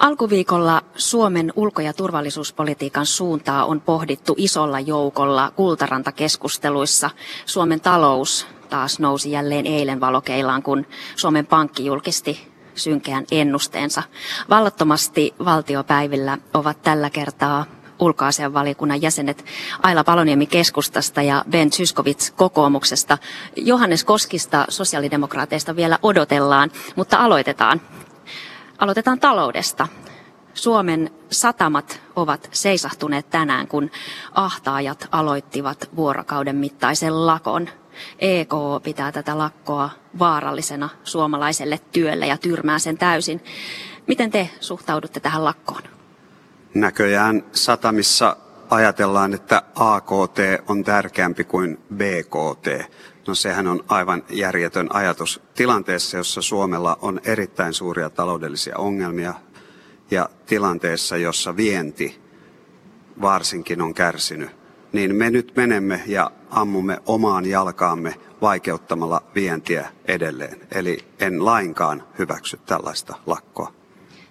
[0.00, 7.10] Alkuviikolla Suomen ulko- ja turvallisuuspolitiikan suuntaa on pohdittu isolla joukolla kultarantakeskusteluissa.
[7.46, 10.86] Suomen talous taas nousi jälleen eilen valokeilaan, kun
[11.16, 14.02] Suomen Pankki julkisti synkeän ennusteensa.
[14.50, 17.64] Vallattomasti valtiopäivillä ovat tällä kertaa
[17.98, 19.44] ulkoasianvaliokunnan jäsenet
[19.82, 23.18] Aila Paloniemi keskustasta ja Ben Zyskowicz kokoomuksesta.
[23.56, 27.80] Johannes Koskista sosiaalidemokraateista vielä odotellaan, mutta aloitetaan.
[28.80, 29.88] Aloitetaan taloudesta.
[30.54, 33.90] Suomen satamat ovat seisahtuneet tänään, kun
[34.32, 37.68] ahtaajat aloittivat vuorokauden mittaisen lakon.
[38.18, 38.50] EK
[38.82, 43.40] pitää tätä lakkoa vaarallisena suomalaiselle työlle ja tyrmää sen täysin.
[44.06, 45.82] Miten te suhtaudutte tähän lakkoon?
[46.74, 48.36] Näköjään satamissa
[48.70, 50.38] ajatellaan, että AKT
[50.68, 52.92] on tärkeämpi kuin BKT.
[53.26, 59.34] No sehän on aivan järjetön ajatus tilanteessa, jossa Suomella on erittäin suuria taloudellisia ongelmia
[60.10, 62.20] ja tilanteessa, jossa vienti
[63.22, 64.50] varsinkin on kärsinyt.
[64.92, 70.60] Niin me nyt menemme ja ammumme omaan jalkaamme vaikeuttamalla vientiä edelleen.
[70.74, 73.72] Eli en lainkaan hyväksy tällaista lakkoa.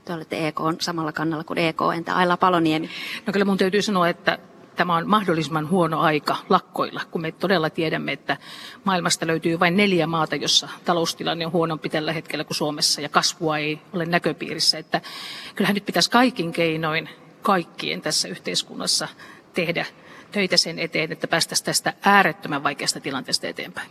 [0.05, 2.89] Te olette EK on samalla kannalla kuin EK, entä Aila Paloniemi?
[3.25, 4.39] No kyllä mun täytyy sanoa, että
[4.79, 8.37] tämä on mahdollisimman huono aika lakkoilla, kun me todella tiedämme, että
[8.83, 13.57] maailmasta löytyy vain neljä maata, jossa taloustilanne on huonompi tällä hetkellä kuin Suomessa ja kasvua
[13.57, 14.77] ei ole näköpiirissä.
[14.77, 15.01] Että
[15.55, 17.09] kyllähän nyt pitäisi kaikin keinoin
[17.41, 19.07] kaikkien tässä yhteiskunnassa
[19.53, 19.85] tehdä
[20.31, 23.89] töitä sen eteen, että päästäisiin tästä äärettömän vaikeasta tilanteesta eteenpäin.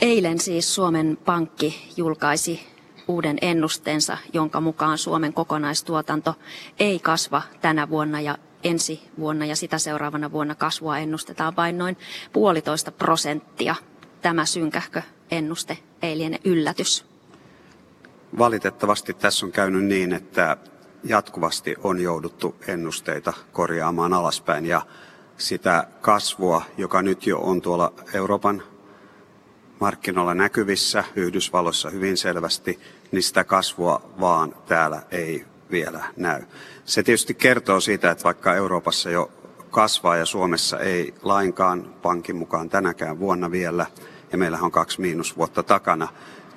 [0.00, 2.66] Eilen siis Suomen Pankki julkaisi
[3.08, 6.34] uuden ennusteensa, jonka mukaan Suomen kokonaistuotanto
[6.78, 11.96] ei kasva tänä vuonna ja ensi vuonna ja sitä seuraavana vuonna kasvua ennustetaan vain noin
[12.32, 13.74] puolitoista prosenttia.
[14.22, 17.04] Tämä synkähkö ennuste ei liene yllätys.
[18.38, 20.56] Valitettavasti tässä on käynyt niin, että
[21.04, 24.86] jatkuvasti on jouduttu ennusteita korjaamaan alaspäin ja
[25.38, 28.62] sitä kasvua, joka nyt jo on tuolla Euroopan
[29.80, 32.80] markkinoilla näkyvissä, Yhdysvalloissa hyvin selvästi,
[33.12, 36.42] niin sitä kasvua vaan täällä ei vielä näy.
[36.84, 39.30] Se tietysti kertoo siitä, että vaikka Euroopassa jo
[39.70, 43.86] kasvaa ja Suomessa ei lainkaan pankin mukaan tänäkään vuonna vielä,
[44.32, 46.08] ja meillähän on kaksi miinusvuotta takana,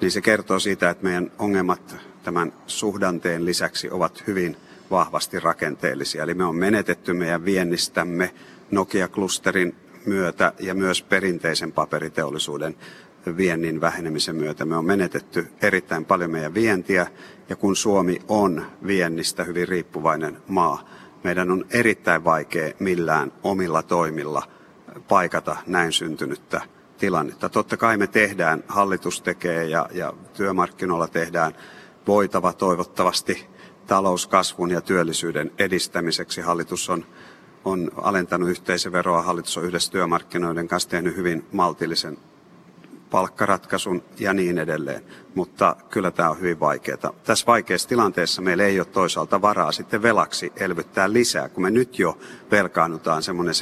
[0.01, 4.57] niin se kertoo siitä, että meidän ongelmat tämän suhdanteen lisäksi ovat hyvin
[4.91, 6.23] vahvasti rakenteellisia.
[6.23, 8.33] Eli me on menetetty meidän viennistämme
[8.71, 12.75] Nokia-klusterin myötä ja myös perinteisen paperiteollisuuden
[13.37, 14.65] viennin vähenemisen myötä.
[14.65, 17.07] Me on menetetty erittäin paljon meidän vientiä
[17.49, 20.89] ja kun Suomi on viennistä hyvin riippuvainen maa,
[21.23, 24.43] meidän on erittäin vaikea millään omilla toimilla
[25.07, 26.61] paikata näin syntynyttä
[26.97, 27.49] tilannetta.
[27.49, 31.53] Totta kai me tehdään, hallitus tekee ja, ja työmarkkinoilla tehdään
[32.07, 33.45] voitava toivottavasti
[33.87, 36.41] talouskasvun ja työllisyyden edistämiseksi.
[36.41, 37.05] Hallitus on,
[37.65, 42.17] on alentanut yhteisöveroa, hallitus on yhdessä työmarkkinoiden kanssa tehnyt hyvin maltillisen
[43.11, 45.03] palkkaratkaisun ja niin edelleen.
[45.35, 47.13] Mutta kyllä tämä on hyvin vaikeaa.
[47.23, 51.99] Tässä vaikeassa tilanteessa meillä ei ole toisaalta varaa sitten velaksi elvyttää lisää, kun me nyt
[51.99, 52.17] jo
[52.51, 53.55] velkaannutaan semmoinen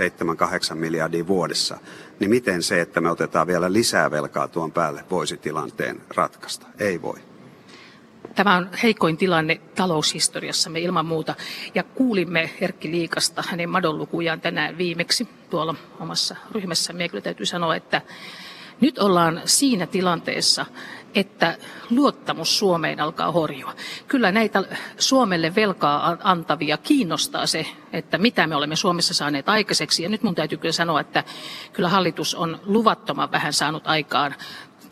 [0.71, 1.77] 7-8 miljardia vuodessa.
[2.19, 6.67] Niin miten se, että me otetaan vielä lisää velkaa tuon päälle, voisi tilanteen ratkaista?
[6.79, 7.19] Ei voi.
[8.35, 11.35] Tämä on heikoin tilanne taloushistoriassamme ilman muuta.
[11.75, 17.03] Ja kuulimme Erkki Liikasta hänen madonlukujaan tänään viimeksi tuolla omassa ryhmässämme.
[17.03, 18.01] Ja kyllä täytyy sanoa, että
[18.81, 20.65] nyt ollaan siinä tilanteessa,
[21.15, 21.57] että
[21.89, 23.73] luottamus Suomeen alkaa horjua.
[24.07, 24.63] Kyllä näitä
[24.97, 30.03] Suomelle velkaa antavia kiinnostaa se, että mitä me olemme Suomessa saaneet aikaiseksi.
[30.03, 31.23] Ja nyt mun täytyy kyllä sanoa, että
[31.73, 34.35] kyllä hallitus on luvattoman vähän saanut aikaan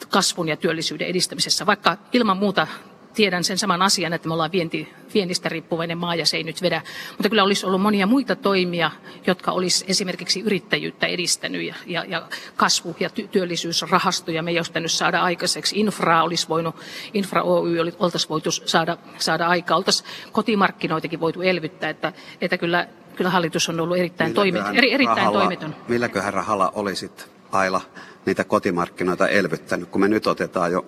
[0.10, 2.68] kasvun ja työllisyyden edistämisessä, vaikka ilman muuta
[3.16, 6.62] tiedän sen saman asian, että me ollaan vienti, viennistä riippuvainen maa ja se ei nyt
[6.62, 6.82] vedä.
[7.12, 8.92] Mutta kyllä olisi ollut monia muita toimia,
[9.28, 14.72] jotka olisi esimerkiksi yrittäjyyttä edistänyt ja, ja, ja kasvu- ja ty- työllisyysrahastoja me ei olisi
[14.72, 15.80] pitänyt saada aikaiseksi.
[15.80, 16.76] Infra olisi voinut,
[17.14, 23.30] Infra Oy oltaisiin voitu saada, saada aikaa, oltaisiin kotimarkkinoitakin voitu elvyttää, että, että kyllä, kyllä
[23.30, 25.76] hallitus on ollut erittäin, toimi, eri, erittäin rahalla, toimeton.
[25.88, 27.82] Milläköhän rahalla olisit Aila
[28.26, 30.86] niitä kotimarkkinoita elvyttänyt, kun me nyt otetaan jo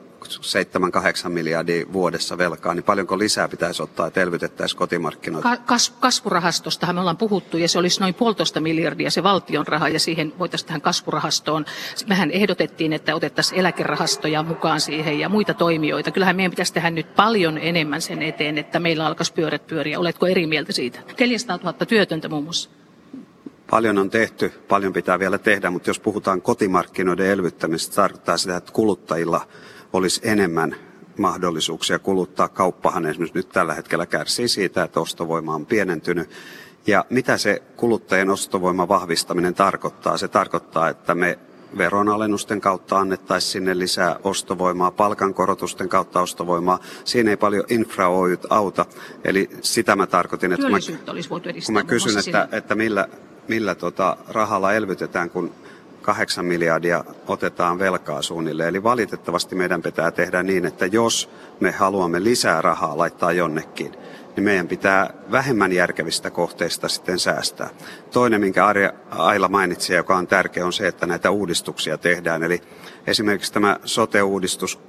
[1.25, 5.57] 7-8 miljardia vuodessa velkaa, niin paljonko lisää pitäisi ottaa, että elvytettäisiin kotimarkkinoita?
[5.57, 9.99] Kas, kasvurahastostahan me ollaan puhuttu ja se olisi noin puolitoista miljardia se valtion raha ja
[9.99, 11.65] siihen voitaisiin tähän kasvurahastoon.
[12.07, 16.11] Mehän ehdotettiin, että otettaisiin eläkerahastoja mukaan siihen ja muita toimijoita.
[16.11, 19.99] Kyllähän meidän pitäisi tehdä nyt paljon enemmän sen eteen, että meillä alkaisi pyörät pyöriä.
[19.99, 20.99] Oletko eri mieltä siitä?
[21.19, 22.69] 400 000 työtöntä muun muassa.
[23.69, 28.71] Paljon on tehty, paljon pitää vielä tehdä, mutta jos puhutaan kotimarkkinoiden elvyttämisestä, tarkoittaa sitä, että
[28.71, 29.47] kuluttajilla
[29.93, 30.75] olisi enemmän
[31.17, 32.47] mahdollisuuksia kuluttaa.
[32.47, 36.29] Kauppahan esimerkiksi nyt tällä hetkellä kärsii siitä, että ostovoima on pienentynyt.
[36.87, 40.17] Ja mitä se kuluttajien ostovoiman vahvistaminen tarkoittaa?
[40.17, 41.39] Se tarkoittaa, että me
[41.77, 46.79] veronalennusten kautta annettaisiin sinne lisää ostovoimaa, palkankorotusten kautta ostovoimaa.
[47.03, 48.05] Siinä ei paljon infra
[48.49, 48.85] auta.
[49.23, 50.77] Eli sitä mä tarkoitin, että mä,
[51.65, 53.07] kun mä kysyn, että, että millä,
[53.47, 55.53] millä tota rahalla elvytetään, kun
[56.01, 58.69] kahdeksan miljardia otetaan velkaa suunnilleen.
[58.69, 61.29] Eli valitettavasti meidän pitää tehdä niin, että jos
[61.59, 63.91] me haluamme lisää rahaa laittaa jonnekin,
[64.35, 67.69] niin meidän pitää vähemmän järkevistä kohteista sitten säästää.
[68.11, 72.43] Toinen, minkä Arja Aila mainitsi, joka on tärkeä, on se, että näitä uudistuksia tehdään.
[72.43, 72.61] Eli
[73.07, 74.79] esimerkiksi tämä sote-uudistus,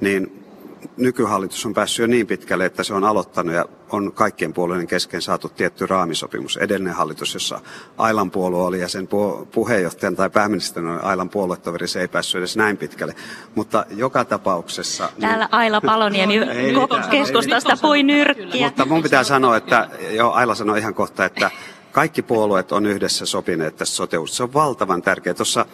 [0.00, 0.47] niin
[0.96, 5.22] nykyhallitus on päässyt jo niin pitkälle, että se on aloittanut ja on kaikkien puolueiden kesken
[5.22, 6.56] saatu tietty raamisopimus.
[6.56, 7.60] Edellinen hallitus, jossa
[7.96, 9.08] Ailan puolue oli ja sen
[9.52, 13.14] puheenjohtajan tai pääministerin Ailan puoluetoveri, se ei päässyt edes näin pitkälle.
[13.54, 15.04] Mutta joka tapauksessa...
[15.04, 16.36] Niin- Täällä niin, Aila Paloniemi
[16.72, 18.66] no, keskustasta pui nyrkkiä.
[18.66, 21.50] Mutta mun pitää sanoa, että jo Aila sanoi ihan kohta, että
[21.92, 25.34] kaikki puolueet on yhdessä sopineet tässä sote Se on valtavan tärkeää.
[25.34, 25.66] Tuossa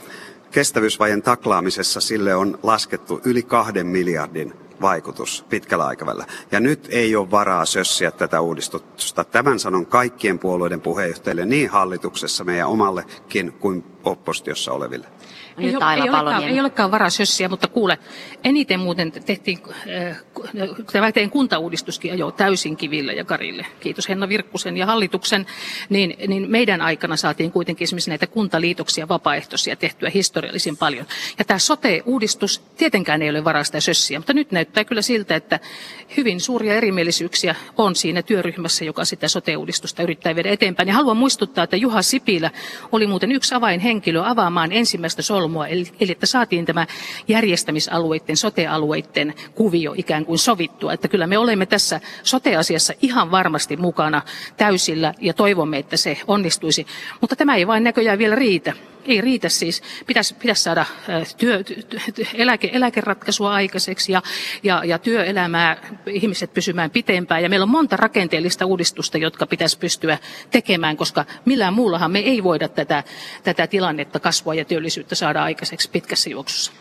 [0.51, 6.27] kestävyysvajen taklaamisessa sille on laskettu yli kahden miljardin vaikutus pitkällä aikavälillä.
[6.53, 9.25] Ja nyt ei ole varaa sössiä tätä uudistusta.
[9.25, 15.07] Tämän sanon kaikkien puolueiden puheenjohtajille niin hallituksessa meidän omallekin kuin oppositiossa oleville.
[15.59, 17.99] Ei, ole, ei, olekaan, ei olekaan varaa sössiä, mutta kuule,
[18.45, 19.59] eniten muuten tehtiin,
[20.11, 20.21] äh,
[20.93, 23.67] tämä tein kuntauudistuskin jo täysin kiville ja karille.
[23.81, 25.47] Kiitos Henna Virkkusen ja hallituksen.
[25.89, 31.07] Niin, niin meidän aikana saatiin kuitenkin esimerkiksi näitä kuntaliitoksia vapaaehtoisia tehtyä historiallisen paljon.
[31.39, 35.61] Ja tämä sote-uudistus tietenkään ei ole varaa sitä sössiä, mutta nyt näyttää kyllä siltä, että
[36.17, 40.89] hyvin suuria erimielisyyksiä on siinä työryhmässä, joka sitä sote-uudistusta yrittää viedä eteenpäin.
[40.89, 42.51] Ja haluan muistuttaa, että Juha Sipilä
[42.93, 46.87] oli muuten yksi avainhenkilö avaamaan ensimmäistä solmua, eli, eli että saatiin tämä
[47.29, 50.93] järjestämisalueiden, sote-alueiden kuvio ikään kuin sovittua.
[50.93, 54.23] Että kyllä me olemme tässä sote-asiassa ihan varmasti mukana
[54.57, 56.87] täysillä ja toivomme, että se onnistuisi.
[57.21, 58.73] Mutta tämä ei vain näköjään vielä riitä
[59.07, 59.83] ei riitä siis.
[60.07, 60.87] Pitäisi, pitäisi saada
[61.37, 61.63] työ,
[62.35, 64.23] eläke, eläkeratkaisua aikaiseksi ja,
[64.63, 67.43] ja, ja työelämää ihmiset pysymään pitempään.
[67.43, 70.19] Ja meillä on monta rakenteellista uudistusta, jotka pitäisi pystyä
[70.51, 73.05] tekemään, koska millään muullahan me ei voida tätä,
[73.43, 76.73] tätä tilannetta, kasvua ja työllisyyttä saada aikaiseksi pitkässä juoksussa.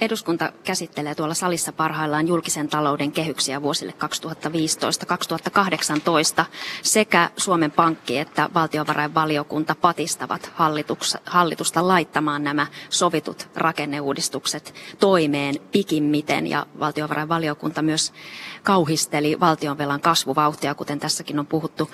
[0.00, 3.94] Eduskunta käsittelee tuolla salissa parhaillaan julkisen talouden kehyksiä vuosille
[6.40, 6.44] 2015-2018.
[6.82, 10.52] Sekä Suomen Pankki että valtiovarainvaliokunta patistavat
[11.24, 16.46] hallitusta laittamaan nämä sovitut rakenneuudistukset toimeen pikimmiten.
[16.46, 18.12] Ja valtiovarainvaliokunta myös
[18.62, 21.90] kauhisteli valtionvelan kasvuvauhtia, kuten tässäkin on puhuttu,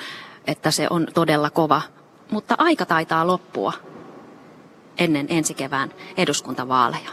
[0.46, 1.82] että se on todella kova.
[2.30, 3.72] Mutta aika taitaa loppua
[4.98, 7.10] ennen ensi kevään eduskuntavaaleja.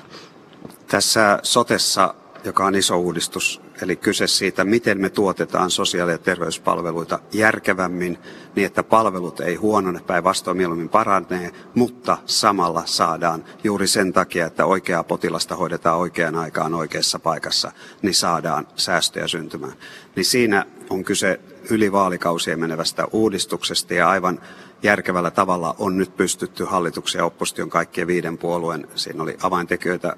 [0.88, 2.14] Tässä sotessa,
[2.44, 8.18] joka on iso uudistus, eli kyse siitä, miten me tuotetaan sosiaali- ja terveyspalveluita järkevämmin,
[8.56, 14.66] niin että palvelut ei huonone, päinvastoin mieluummin paranee, mutta samalla saadaan juuri sen takia, että
[14.66, 19.74] oikeaa potilasta hoidetaan oikeaan aikaan oikeassa paikassa, niin saadaan säästöjä syntymään.
[20.16, 24.40] Niin siinä on kyse yli vaalikausien menevästä uudistuksesta ja aivan
[24.84, 30.16] järkevällä tavalla on nyt pystytty hallituksen ja opposition kaikkien viiden puolueen, siinä oli avaintekijöitä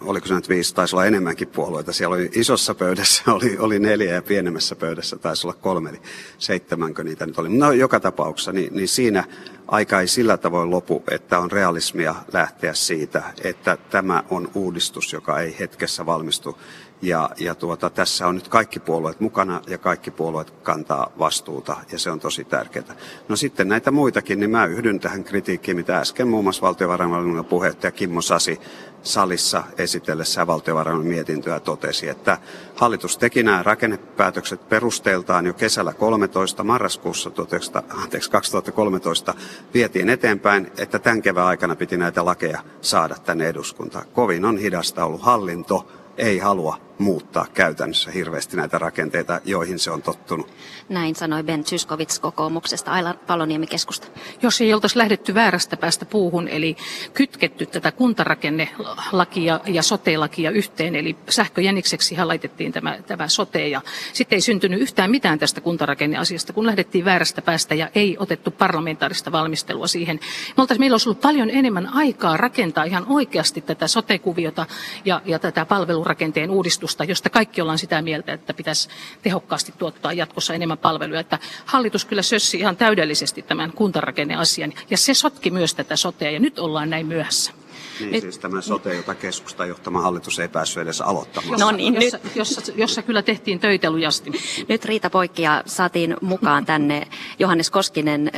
[0.00, 1.92] oliko se nyt viisi, taisi olla enemmänkin puolueita.
[1.92, 6.00] Siellä oli isossa pöydässä, oli, oli neljä ja pienemmässä pöydässä taisi olla kolme, eli
[6.38, 7.48] seitsemänkö niitä nyt oli.
[7.48, 9.24] No joka tapauksessa, niin, niin siinä
[9.68, 15.40] aika ei sillä tavoin lopu, että on realismia lähteä siitä, että tämä on uudistus, joka
[15.40, 16.58] ei hetkessä valmistu.
[17.02, 21.98] Ja, ja tuota, tässä on nyt kaikki puolueet mukana ja kaikki puolueet kantaa vastuuta ja
[21.98, 22.96] se on tosi tärkeää.
[23.28, 27.90] No sitten näitä muitakin, niin mä yhdyn tähän kritiikkiin, mitä äsken muun muassa valtiovarainvaliokunnan puheenjohtaja
[27.90, 28.60] Kimmo Sasi
[29.02, 32.38] salissa esitellessään valtiovarainvaliokunnan mietintöä totesi, että
[32.76, 39.34] hallitus teki nämä rakennepäätökset perusteeltaan jo kesällä 13, marraskuussa 19, anteeksi, 2013
[39.74, 44.06] vietiin eteenpäin, että tämän kevään aikana piti näitä lakeja saada tänne eduskuntaan.
[44.12, 50.02] Kovin on hidasta ollut hallinto, ei halua muuttaa käytännössä hirveästi näitä rakenteita, joihin se on
[50.02, 50.52] tottunut.
[50.88, 52.90] Näin sanoi Ben Zyskowicz kokoomuksesta.
[52.90, 54.06] Aila Paloniemi keskusta.
[54.42, 56.76] Jos ei oltaisi lähdetty väärästä päästä puuhun, eli
[57.14, 63.80] kytketty tätä kuntarakennelakia ja sote-lakia yhteen, eli sähköjänikseksi laitettiin tämä, tämä sote, ja
[64.12, 69.32] sitten ei syntynyt yhtään mitään tästä kuntarakenneasiasta, kun lähdettiin väärästä päästä ja ei otettu parlamentaarista
[69.32, 70.20] valmistelua siihen.
[70.56, 74.66] Me oltaisiin, meillä olisi ollut paljon enemmän aikaa rakentaa ihan oikeasti tätä sote-kuviota
[75.04, 78.88] ja, ja tätä palvelurakenteen uudistusta uudistusta, josta kaikki ollaan sitä mieltä, että pitäisi
[79.22, 81.20] tehokkaasti tuottaa jatkossa enemmän palveluja.
[81.20, 86.40] Että hallitus kyllä sössi ihan täydellisesti tämän kuntarakenneasian ja se sotki myös tätä sotea ja
[86.40, 87.52] nyt ollaan näin myöhässä.
[88.00, 91.60] Niin Nyt, siis tämä sote, jota keskusta johtama hallitus ei päässyt edes aloittamaan.
[91.60, 94.30] No niin, jossa, nyt, jossa, jossa kyllä tehtiin töitä lujasti.
[94.68, 98.30] Nyt Riita Poikkia saatiin mukaan tänne Johannes Koskinen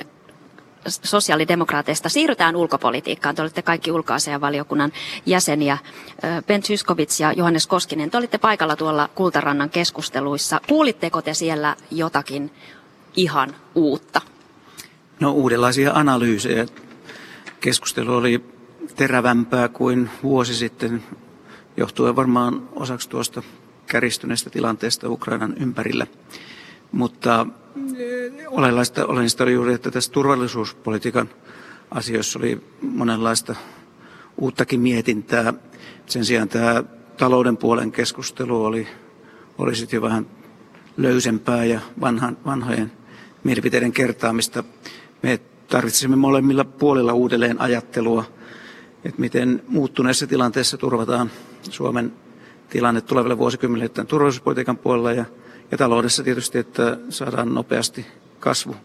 [0.86, 3.34] sosiaalidemokraateista siirrytään ulkopolitiikkaan.
[3.34, 4.92] Te olette kaikki ulkoasianvaliokunnan
[5.26, 5.78] jäseniä.
[6.46, 10.60] Ben Zyskowicz ja Johannes Koskinen, te olitte paikalla tuolla Kultarannan keskusteluissa.
[10.68, 12.50] Kuulitteko te siellä jotakin
[13.16, 14.20] ihan uutta?
[15.20, 16.66] No uudenlaisia analyysejä.
[17.60, 18.44] Keskustelu oli
[18.96, 21.02] terävämpää kuin vuosi sitten,
[21.76, 23.42] johtuen varmaan osaksi tuosta
[23.86, 26.06] käristyneestä tilanteesta Ukrainan ympärillä.
[26.92, 27.46] Mutta
[28.46, 31.28] olennaista, olennaista oli juuri, että tässä turvallisuuspolitiikan
[31.90, 33.54] asioissa oli monenlaista
[34.38, 35.54] uuttakin mietintää.
[36.06, 36.84] Sen sijaan tämä
[37.16, 38.88] talouden puolen keskustelu oli,
[39.58, 40.26] oli sitten jo vähän
[40.96, 42.92] löysempää ja vanhan, vanhojen
[43.44, 44.64] mielipiteiden kertaamista.
[45.22, 48.24] Me tarvitsisimme molemmilla puolilla uudelleen ajattelua,
[49.04, 51.30] että miten muuttuneessa tilanteessa turvataan
[51.62, 52.12] Suomen
[52.68, 55.24] tilanne tuleville vuosikymmenille turvallisuuspolitiikan puolella ja,
[55.70, 58.06] ja taloudessa tietysti, että saadaan nopeasti
[58.40, 58.76] kasvu,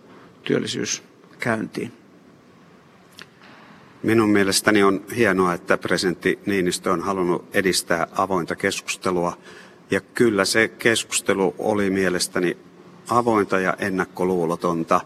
[0.44, 1.04] työllisyys
[1.40, 1.92] käyntiin.
[4.04, 9.38] Minun mielestäni on hienoa, että presidentti Niinistö on halunnut edistää avointa keskustelua.
[9.92, 12.58] Ja kyllä se keskustelu oli mielestäni
[13.10, 15.02] avointa ja ennakkoluulotonta.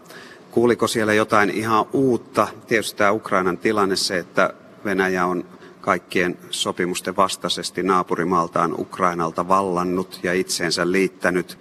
[0.50, 2.48] Kuuliko siellä jotain ihan uutta?
[2.66, 5.44] Tietysti tämä Ukrainan tilanne se, että Venäjä on
[5.80, 11.58] kaikkien sopimusten vastaisesti naapurimaaltaan Ukrainalta vallannut ja itseensä liittänyt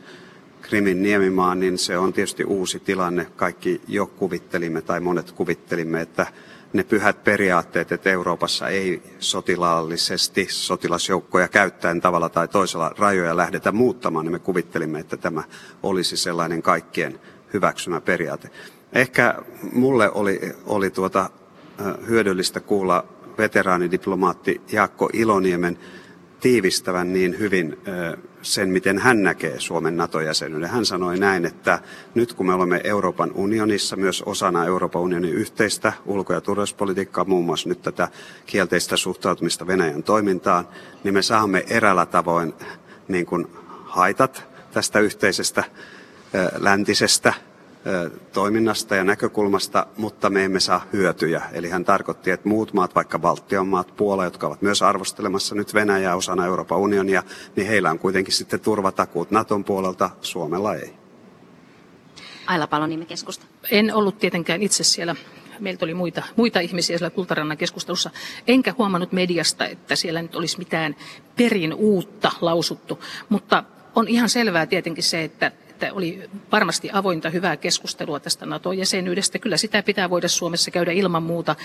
[0.61, 3.27] Krimin niemimaan, niin se on tietysti uusi tilanne.
[3.35, 6.27] Kaikki jo kuvittelimme tai monet kuvittelimme, että
[6.73, 14.25] ne pyhät periaatteet, että Euroopassa ei sotilaallisesti sotilasjoukkoja käyttäen tavalla tai toisella rajoja lähdetä muuttamaan,
[14.25, 15.43] niin me kuvittelimme, että tämä
[15.83, 17.19] olisi sellainen kaikkien
[17.53, 18.49] hyväksymä periaate.
[18.93, 19.35] Ehkä
[19.73, 21.29] mulle oli, oli tuota,
[22.07, 23.05] hyödyllistä kuulla
[23.39, 25.77] veteraanidiplomaatti Jaakko Iloniemen
[26.39, 27.77] tiivistävän niin hyvin
[28.41, 30.69] sen, miten hän näkee Suomen NATO-jäsenyyden.
[30.69, 31.79] Hän sanoi näin, että
[32.15, 37.45] nyt kun me olemme Euroopan unionissa myös osana Euroopan unionin yhteistä ulko- ja turvallisuuspolitiikkaa, muun
[37.45, 38.07] muassa nyt tätä
[38.45, 40.67] kielteistä suhtautumista Venäjän toimintaan,
[41.03, 42.53] niin me saamme erällä tavoin
[43.07, 43.47] niin kuin
[43.85, 45.63] haitat tästä yhteisestä
[46.57, 47.33] läntisestä
[48.33, 51.41] toiminnasta ja näkökulmasta, mutta me emme saa hyötyjä.
[51.51, 55.73] Eli hän tarkoitti, että muut maat, vaikka Baltian maat, Puola, jotka ovat myös arvostelemassa nyt
[55.73, 57.23] Venäjää osana Euroopan unionia,
[57.55, 60.93] niin heillä on kuitenkin sitten turvatakuut Naton puolelta, Suomella ei.
[62.47, 63.45] Aila Paloniemi keskusta.
[63.71, 65.15] En ollut tietenkään itse siellä
[65.59, 68.09] meiltä oli muita, muita ihmisiä siellä Kultarannan keskustelussa,
[68.47, 70.95] enkä huomannut mediasta, että siellä nyt olisi mitään
[71.35, 73.63] perin uutta lausuttu, mutta
[73.95, 75.51] on ihan selvää tietenkin se, että
[75.85, 79.39] että oli varmasti avointa hyvää keskustelua tästä NATO-jäsenyydestä.
[79.39, 81.55] Kyllä sitä pitää voida Suomessa käydä ilman muuta,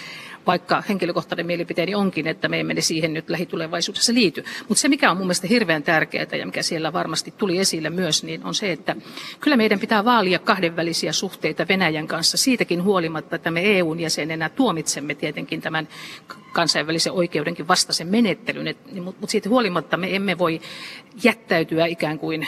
[0.47, 4.45] vaikka henkilökohtainen mielipiteeni onkin, että me emme siihen nyt lähitulevaisuudessa liity.
[4.69, 8.25] Mutta se, mikä on mun mielestä hirveän tärkeää ja mikä siellä varmasti tuli esille myös,
[8.25, 8.97] niin on se, että
[9.41, 15.15] kyllä meidän pitää vaalia kahdenvälisiä suhteita Venäjän kanssa siitäkin huolimatta, että me EUn jäsenenä tuomitsemme
[15.15, 15.89] tietenkin tämän
[16.53, 20.61] kansainvälisen oikeudenkin vastaisen menettelyn, mutta siitä huolimatta me emme voi
[21.25, 22.47] jättäytyä ikään kuin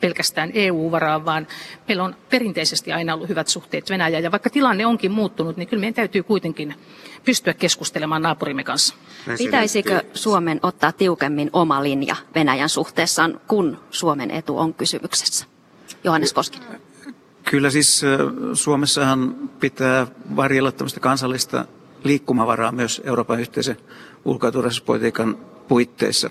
[0.00, 1.46] pelkästään EU-varaan, vaan
[1.88, 4.24] meillä on perinteisesti aina ollut hyvät suhteet Venäjään.
[4.24, 6.74] Ja vaikka tilanne onkin muuttunut, niin kyllä meidän täytyy kuitenkin
[7.24, 8.94] pystyä keskustelemaan naapurimme kanssa.
[9.38, 15.46] Pitäisikö Suomen ottaa tiukemmin oma linja Venäjän suhteessaan, kun Suomen etu on kysymyksessä?
[16.04, 16.80] Johannes Koskinen.
[17.50, 18.02] Kyllä siis
[18.54, 21.64] Suomessahan pitää varjella tämmöistä kansallista
[22.04, 23.76] liikkumavaraa myös Euroopan yhteisen
[24.24, 25.38] ulko- ja turvallisuuspolitiikan
[25.68, 26.30] puitteissa.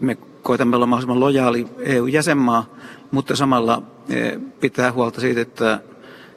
[0.00, 2.66] Me koitamme olla mahdollisimman lojaali EU-jäsenmaa,
[3.10, 5.80] mutta samalla eh, pitää huolta siitä, että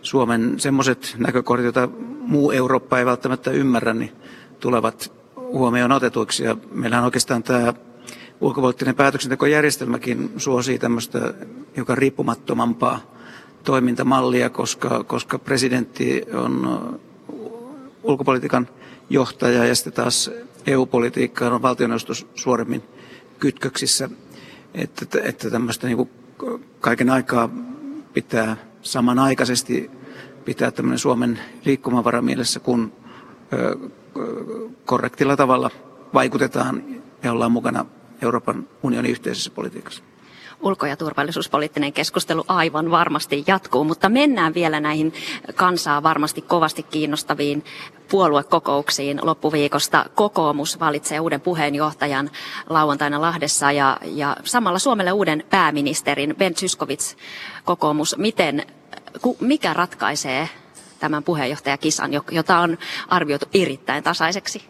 [0.01, 1.89] Suomen semmoiset näkökohdat, joita
[2.19, 4.11] muu Eurooppa ei välttämättä ymmärrä, niin
[4.59, 6.43] tulevat huomioon otetuiksi.
[6.43, 7.73] Ja meillähän oikeastaan tämä
[8.41, 11.33] ulkopoliittinen päätöksentekojärjestelmäkin suosii tämmöistä
[11.75, 12.99] hiukan riippumattomampaa
[13.63, 16.99] toimintamallia, koska, koska presidentti on
[18.03, 18.67] ulkopolitiikan
[19.09, 20.31] johtaja ja sitten taas
[20.67, 22.83] EU-politiikkaan on valtioneuvostus suoremmin
[23.39, 24.09] kytköksissä,
[24.73, 26.09] että, että tämmöistä niin kuin
[26.79, 27.49] kaiken aikaa
[28.13, 29.91] pitää samanaikaisesti
[30.45, 32.93] pitää tämmöinen Suomen liikkumavara mielessä, kun
[34.85, 35.71] korrektilla tavalla
[36.13, 36.83] vaikutetaan
[37.23, 37.85] ja ollaan mukana
[38.21, 40.03] Euroopan unionin yhteisessä politiikassa
[40.61, 45.13] ulko- ja turvallisuuspoliittinen keskustelu aivan varmasti jatkuu, mutta mennään vielä näihin
[45.55, 47.63] kansaa varmasti kovasti kiinnostaviin
[48.11, 50.05] puoluekokouksiin loppuviikosta.
[50.15, 52.29] Kokoomus valitsee uuden puheenjohtajan
[52.69, 57.15] lauantaina Lahdessa ja, ja samalla Suomelle uuden pääministerin Ben Zyskowicz
[57.65, 58.17] kokoomus.
[58.17, 58.65] Miten,
[59.39, 60.49] mikä ratkaisee
[60.99, 64.63] tämän puheenjohtajakisan, jota on arvioitu erittäin tasaiseksi?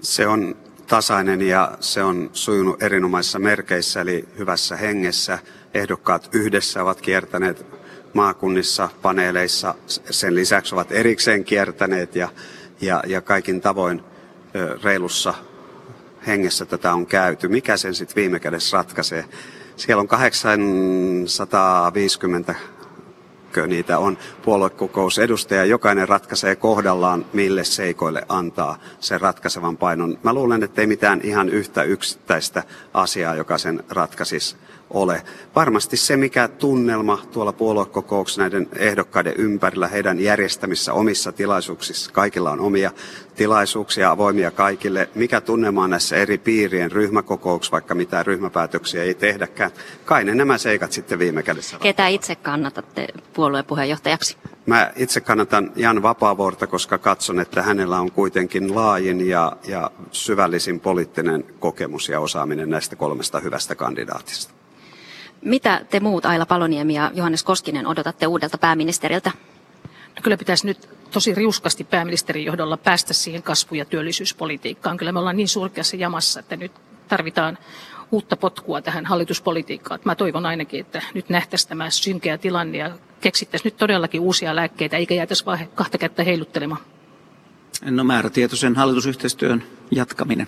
[0.00, 0.56] Se on
[0.86, 5.38] tasainen ja se on sujunut erinomaisissa merkeissä eli hyvässä hengessä.
[5.74, 7.66] Ehdokkaat yhdessä ovat kiertäneet
[8.14, 9.74] maakunnissa, paneeleissa,
[10.10, 12.28] sen lisäksi ovat erikseen kiertäneet ja,
[12.80, 14.02] ja, ja kaikin tavoin
[14.82, 15.34] reilussa
[16.26, 17.48] hengessä tätä on käyty.
[17.48, 19.24] Mikä sen sitten viime kädessä ratkaisee?
[19.76, 22.54] Siellä on 850
[23.66, 25.64] niitä on puoluekokousedustaja.
[25.64, 30.18] Jokainen ratkaisee kohdallaan, mille seikoille antaa sen ratkaisevan painon.
[30.22, 32.62] Mä luulen, että ei mitään ihan yhtä yksittäistä
[32.94, 34.56] asiaa, joka sen ratkaisisi
[34.90, 35.22] ole.
[35.54, 42.60] Varmasti se, mikä tunnelma tuolla puoluekokouksessa näiden ehdokkaiden ympärillä, heidän järjestämissä omissa tilaisuuksissa, kaikilla on
[42.60, 42.90] omia
[43.34, 49.70] tilaisuuksia avoimia kaikille, mikä tunnelma on näissä eri piirien ryhmäkokouksissa, vaikka mitään ryhmäpäätöksiä ei tehdäkään.
[50.04, 51.78] Kai ne nämä seikat sitten viime kädessä.
[51.78, 54.36] Ketä itse kannatatte puolueen puheenjohtajaksi?
[54.66, 60.80] Mä itse kannatan Jan Vapaavuorta, koska katson, että hänellä on kuitenkin laajin ja, ja syvällisin
[60.80, 64.55] poliittinen kokemus ja osaaminen näistä kolmesta hyvästä kandidaatista.
[65.40, 69.32] Mitä te muut, Aila Paloniemi ja Johannes Koskinen, odotatte uudelta pääministeriltä?
[70.16, 74.96] No kyllä pitäisi nyt tosi riuskasti pääministerin johdolla päästä siihen kasvu- ja työllisyyspolitiikkaan.
[74.96, 76.72] Kyllä me ollaan niin surkeassa jamassa, että nyt
[77.08, 77.58] tarvitaan
[78.10, 80.00] uutta potkua tähän hallituspolitiikkaan.
[80.04, 82.90] Mä toivon ainakin, että nyt nähtäisiin tämä synkeä tilanne ja
[83.20, 86.80] keksittäisiin nyt todellakin uusia lääkkeitä, eikä jäätäisi vaan kahta kättä heiluttelemaan.
[87.82, 90.46] No määrätietoisen hallitusyhteistyön jatkaminen.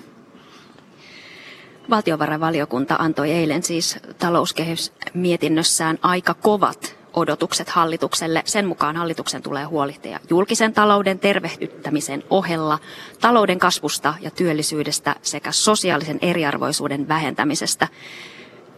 [1.91, 8.43] Valtiovarainvaliokunta antoi eilen siis talouskehysmietinnössään aika kovat odotukset hallitukselle.
[8.45, 12.79] Sen mukaan hallituksen tulee huolehtia julkisen talouden tervehdyttämisen ohella
[13.21, 17.89] talouden kasvusta ja työllisyydestä sekä sosiaalisen eriarvoisuuden vähentämisestä.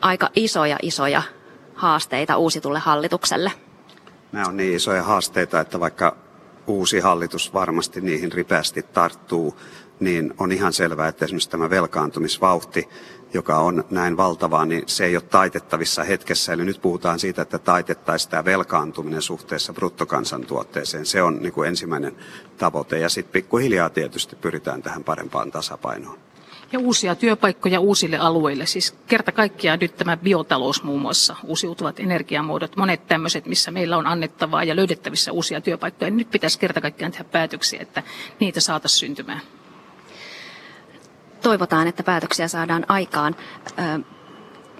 [0.00, 1.22] Aika isoja isoja
[1.74, 3.52] haasteita uusitulle hallitukselle.
[4.32, 6.16] Nämä on niin isoja haasteita, että vaikka
[6.66, 9.56] uusi hallitus varmasti niihin ripeästi tarttuu,
[10.00, 12.88] niin on ihan selvää, että esimerkiksi tämä velkaantumisvauhti,
[13.34, 16.52] joka on näin valtavaa, niin se ei ole taitettavissa hetkessä.
[16.52, 21.06] Eli nyt puhutaan siitä, että taitettaisiin tämä velkaantuminen suhteessa bruttokansantuotteeseen.
[21.06, 22.16] Se on niin kuin ensimmäinen
[22.58, 22.98] tavoite.
[22.98, 26.18] Ja sitten pikkuhiljaa tietysti pyritään tähän parempaan tasapainoon.
[26.72, 28.66] Ja uusia työpaikkoja uusille alueille.
[28.66, 34.06] Siis kerta kaikkiaan nyt tämä biotalous muun muassa, uusiutuvat energiamuodot, monet tämmöiset, missä meillä on
[34.06, 36.10] annettavaa ja löydettävissä uusia työpaikkoja.
[36.10, 38.02] Nyt pitäisi kerta kaikkiaan tehdä päätöksiä, että
[38.40, 39.40] niitä saataisiin syntymään
[41.42, 43.36] toivotaan, että päätöksiä saadaan aikaan.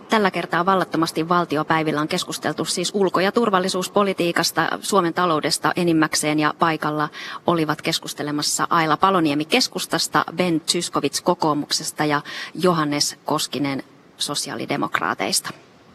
[0.08, 7.08] Tällä kertaa vallattomasti valtiopäivillä on keskusteltu siis ulko- ja turvallisuuspolitiikasta, Suomen taloudesta enimmäkseen ja paikalla
[7.46, 12.22] olivat keskustelemassa Aila Paloniemi keskustasta, Ben Tyskovits kokoomuksesta ja
[12.54, 13.82] Johannes Koskinen
[14.18, 15.50] sosiaalidemokraateista.